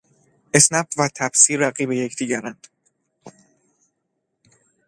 اسنپ 0.53 0.87
و 0.97 1.09
تپسی 1.15 1.57
رقیب 1.57 1.91
یکدیگرند! 1.91 2.67